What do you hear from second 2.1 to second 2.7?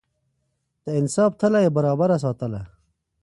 ساتله.